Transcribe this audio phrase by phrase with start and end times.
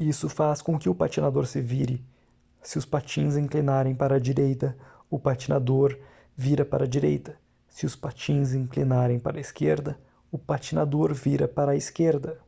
[0.00, 2.04] isso faz com que o patinador vire
[2.60, 4.76] se os patins inclinarem para a direita
[5.08, 5.96] o patinador
[6.36, 9.96] vira para a direita se os patins inclinarem para a esquerda
[10.32, 12.40] o patinador vira para a esquerda